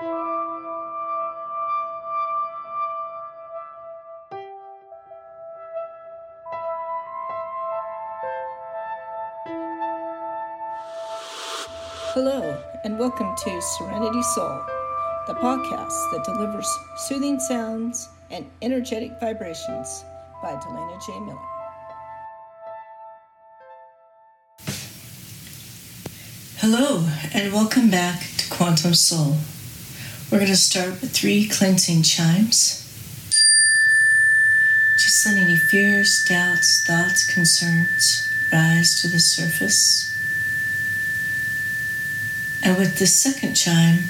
Hello, 0.00 0.12
and 12.84 12.96
welcome 12.96 13.34
to 13.34 13.60
Serenity 13.60 14.22
Soul, 14.22 14.64
the 15.26 15.34
podcast 15.34 16.12
that 16.12 16.22
delivers 16.24 16.68
soothing 16.96 17.40
sounds 17.40 18.08
and 18.30 18.48
energetic 18.62 19.18
vibrations 19.18 20.04
by 20.40 20.52
Delana 20.52 21.04
J. 21.04 21.18
Miller. 21.18 21.38
Hello, 26.58 27.04
and 27.34 27.52
welcome 27.52 27.90
back 27.90 28.20
to 28.36 28.48
Quantum 28.48 28.94
Soul. 28.94 29.34
We're 30.30 30.40
going 30.40 30.50
to 30.50 30.56
start 30.56 31.00
with 31.00 31.12
three 31.12 31.48
cleansing 31.48 32.02
chimes. 32.02 32.84
Just 34.98 35.24
let 35.24 35.38
any 35.38 35.56
fears, 35.56 36.22
doubts, 36.22 36.84
thoughts, 36.84 37.32
concerns 37.32 38.30
rise 38.52 39.00
to 39.00 39.08
the 39.08 39.20
surface. 39.20 40.14
And 42.62 42.76
with 42.76 42.98
the 42.98 43.06
second 43.06 43.54
chime, 43.54 44.00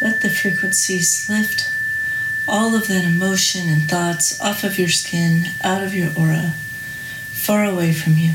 let 0.00 0.20
the 0.20 0.30
frequencies 0.30 1.28
lift 1.28 1.72
all 2.46 2.76
of 2.76 2.86
that 2.86 3.04
emotion 3.04 3.68
and 3.68 3.90
thoughts 3.90 4.40
off 4.40 4.62
of 4.62 4.78
your 4.78 4.88
skin, 4.88 5.46
out 5.64 5.82
of 5.82 5.96
your 5.96 6.10
aura, 6.16 6.54
far 7.32 7.64
away 7.64 7.92
from 7.92 8.12
you. 8.12 8.34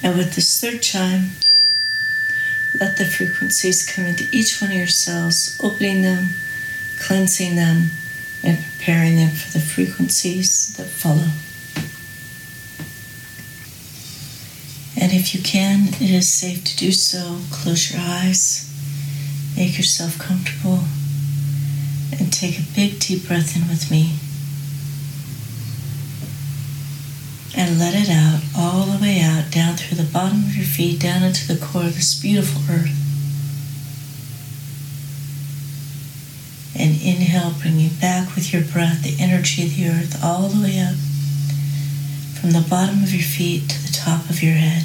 And 0.00 0.16
with 0.16 0.36
this 0.36 0.60
third 0.60 0.80
chime, 0.80 1.30
let 2.78 2.96
the 2.96 3.04
frequencies 3.04 3.90
come 3.90 4.04
into 4.04 4.28
each 4.30 4.60
one 4.60 4.70
of 4.70 4.76
your 4.76 4.86
cells, 4.86 5.58
opening 5.62 6.02
them, 6.02 6.28
cleansing 7.00 7.56
them, 7.56 7.90
and 8.44 8.58
preparing 8.58 9.16
them 9.16 9.30
for 9.30 9.50
the 9.52 9.64
frequencies 9.64 10.76
that 10.76 10.86
follow. 10.86 11.30
And 15.00 15.12
if 15.12 15.34
you 15.34 15.42
can, 15.42 15.88
it 15.88 16.10
is 16.10 16.32
safe 16.32 16.62
to 16.64 16.76
do 16.76 16.92
so. 16.92 17.38
Close 17.50 17.90
your 17.90 18.00
eyes, 18.02 18.68
make 19.56 19.76
yourself 19.76 20.18
comfortable, 20.18 20.80
and 22.12 22.32
take 22.32 22.58
a 22.58 22.74
big 22.74 23.00
deep 23.00 23.26
breath 23.26 23.56
in 23.56 23.66
with 23.68 23.90
me. 23.90 24.14
And 27.56 27.78
let 27.78 27.94
it 27.94 28.10
out 28.10 28.42
all 28.56 28.86
the 28.86 29.02
way 29.02 29.20
out, 29.20 29.39
down 29.50 29.76
through 29.76 29.96
the 29.96 30.12
bottom 30.12 30.44
of 30.44 30.56
your 30.56 30.66
feet, 30.66 31.00
down 31.00 31.22
into 31.22 31.46
the 31.46 31.64
core 31.64 31.84
of 31.84 31.94
this 31.94 32.20
beautiful 32.20 32.62
earth. 32.72 32.96
And 36.78 36.92
inhale, 37.02 37.52
bringing 37.60 37.90
back 38.00 38.34
with 38.34 38.52
your 38.52 38.62
breath 38.62 39.02
the 39.02 39.16
energy 39.22 39.64
of 39.64 39.76
the 39.76 39.88
earth 39.88 40.20
all 40.24 40.48
the 40.48 40.62
way 40.62 40.78
up 40.78 40.94
from 42.40 42.52
the 42.52 42.66
bottom 42.68 43.02
of 43.02 43.12
your 43.12 43.22
feet 43.22 43.68
to 43.68 43.82
the 43.82 43.92
top 43.92 44.30
of 44.30 44.42
your 44.42 44.54
head. 44.54 44.84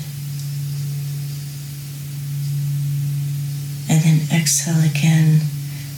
And 3.87 4.01
then 4.03 4.41
exhale 4.41 4.83
again, 4.83 5.41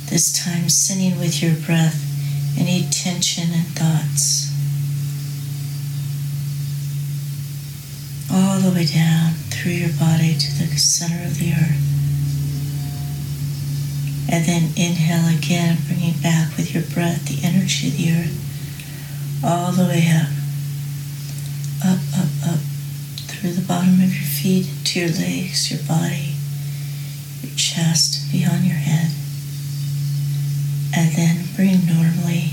this 0.09 0.31
time 0.31 0.69
sending 0.69 1.17
with 1.17 1.41
your 1.41 1.55
breath 1.55 2.03
any 2.59 2.87
tension 2.91 3.49
and 3.51 3.67
thoughts. 3.67 4.56
All 8.37 8.59
the 8.59 8.69
way 8.69 8.85
down 8.85 9.33
through 9.49 9.71
your 9.71 9.97
body 9.97 10.37
to 10.37 10.49
the 10.59 10.77
center 10.77 11.25
of 11.25 11.39
the 11.39 11.53
earth. 11.53 11.83
And 14.29 14.45
then 14.45 14.63
inhale 14.77 15.27
again, 15.35 15.79
bringing 15.87 16.21
back 16.21 16.55
with 16.55 16.73
your 16.73 16.83
breath 16.83 17.25
the 17.25 17.43
energy 17.43 17.87
of 17.87 17.97
the 17.97 18.11
earth 18.11 18.37
all 19.43 19.71
the 19.71 19.85
way 19.85 20.11
up 20.13 20.29
up, 21.85 21.99
up, 22.17 22.53
up 22.53 22.59
through 23.27 23.51
the 23.51 23.65
bottom 23.67 24.01
of 24.01 24.13
your 24.13 24.25
feet 24.25 24.67
to 24.83 24.99
your 24.99 25.09
legs, 25.09 25.69
your 25.69 25.79
body, 25.87 26.33
your 27.41 27.55
chest, 27.55 28.31
beyond 28.31 28.65
your 28.65 28.75
head. 28.75 29.11
And 30.95 31.11
then 31.15 31.45
breathe 31.55 31.87
normally 31.87 32.51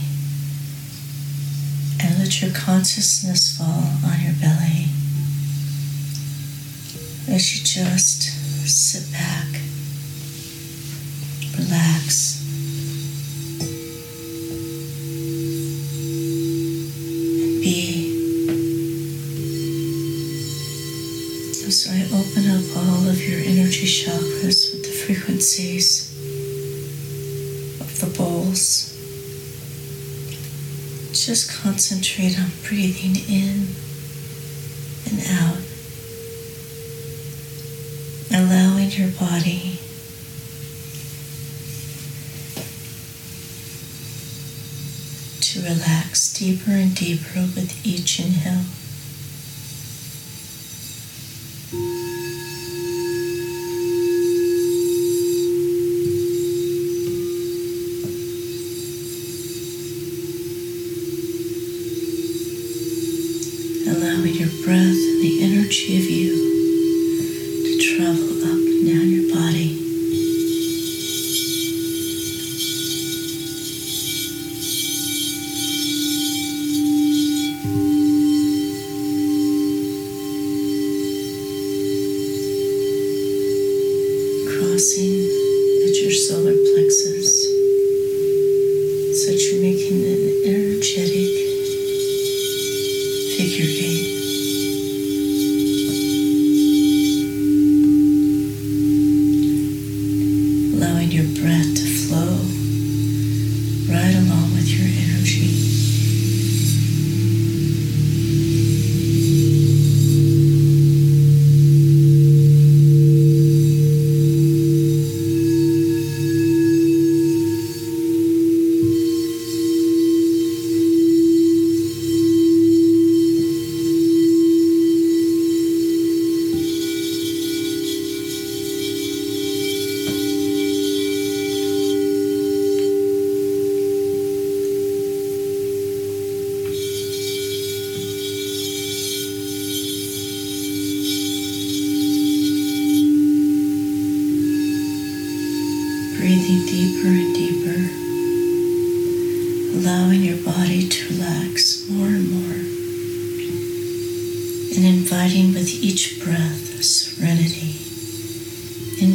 and 2.03 2.19
let 2.19 2.43
your 2.43 2.53
consciousness 2.53 3.56
fall 3.56 3.97
on 4.05 4.21
your 4.21 4.34
belly 4.41 4.94
as 7.34 7.53
you 7.53 7.65
just 7.65 8.22
sit 8.65 9.11
back, 9.11 9.49
relax. 11.59 12.41
and 17.43 17.61
Be 17.61 18.12
So 21.72 21.91
I 21.91 22.05
open 22.15 22.45
up 22.55 22.77
all 22.77 23.09
of 23.09 23.19
your 23.21 23.41
energy 23.41 23.87
chakras 23.87 24.72
with 24.72 24.84
the 24.84 24.93
frequencies 25.05 26.12
of 27.81 28.01
the 28.01 28.06
bowls. 28.16 28.93
Just 31.11 31.51
concentrate 31.62 32.39
on 32.39 32.51
breathing 32.62 33.16
in 33.28 33.66
and 35.11 35.19
out, 35.41 35.59
allowing 38.33 38.91
your 38.91 39.11
body 39.11 39.79
to 45.41 45.62
relax 45.62 46.33
deeper 46.33 46.71
and 46.71 46.95
deeper 46.95 47.41
with 47.55 47.87
each 47.87 48.19
inhale. 48.21 48.65
allowing 63.87 64.34
your 64.34 64.49
breath 64.65 64.79
and 64.81 65.23
the 65.23 65.45
energy 65.45 65.99
of 65.99 66.14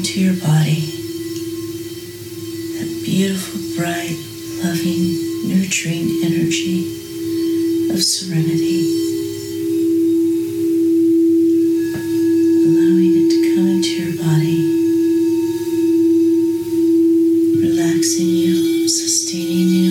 into 0.09 0.21
your 0.21 0.33
body. 0.41 0.81
That 2.77 3.01
beautiful, 3.05 3.59
bright, 3.77 4.17
loving, 4.63 5.49
nurturing 5.49 6.23
energy 6.23 7.91
of 7.91 8.03
serenity. 8.03 9.09
sustaining 18.89 19.69
you. 19.69 19.88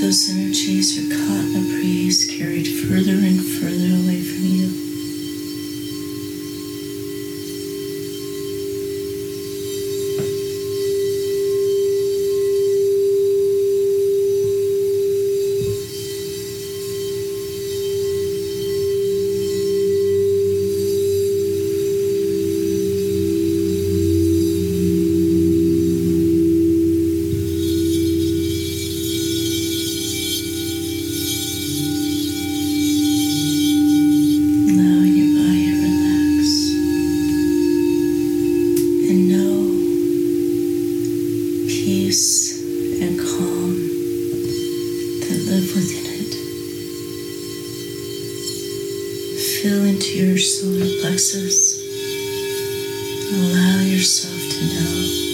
those 0.00 0.28
in 0.28 0.45
yourself 53.96 54.38
to 54.50 54.60
know 54.74 55.25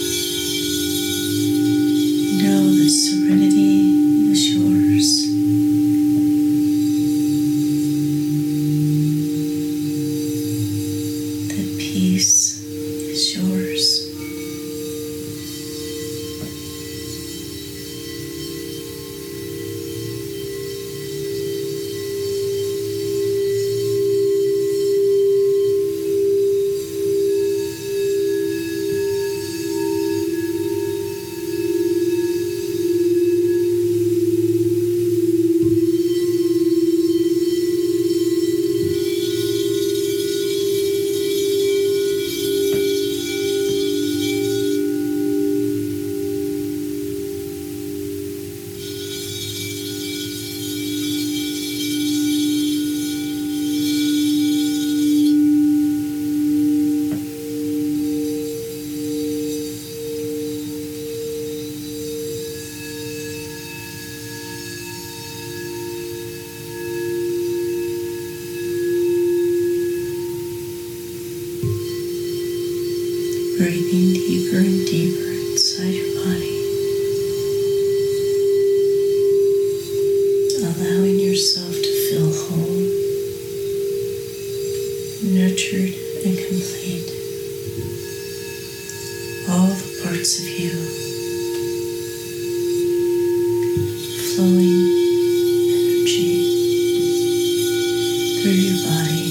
parts 90.23 90.39
of 90.39 90.49
you 90.49 90.71
flowing 94.37 94.87
energy 95.75 96.37
through 98.41 98.53
your 98.53 98.79
body. 98.87 99.22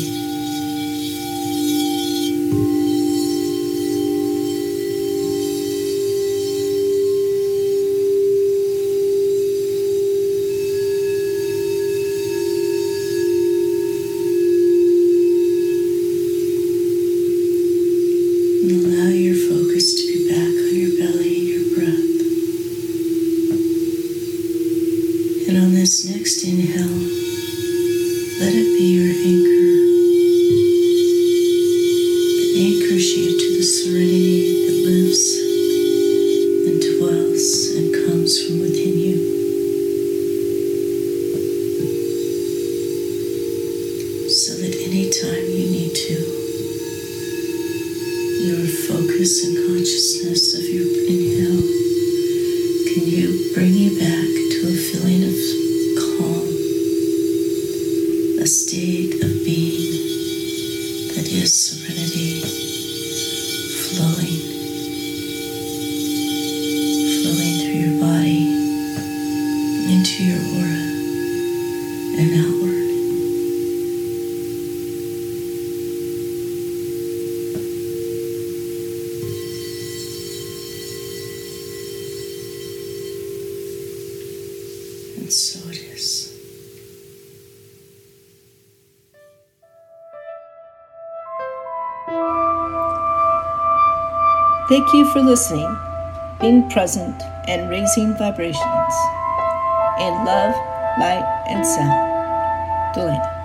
state 59.01 59.23
of 59.23 59.43
being 59.43 59.81
that 61.15 61.27
is 61.31 61.71
serenity 61.71 62.41
flowing, 63.95 64.41
flowing 67.21 67.55
through 67.61 67.79
your 67.81 67.95
body 67.99 68.41
into 69.91 70.23
your 70.23 70.41
aura 70.53 70.81
and 72.19 72.31
outward. 72.45 72.89
And 85.17 85.31
so 85.33 85.60
Thank 94.69 94.93
you 94.93 95.11
for 95.11 95.21
listening, 95.21 95.77
being 96.39 96.69
present, 96.69 97.21
and 97.47 97.69
raising 97.69 98.15
vibrations 98.17 98.93
in 99.99 100.13
love, 100.23 100.55
light, 100.99 101.45
and 101.47 101.65
sound. 101.65 102.95
Delana. 102.95 103.40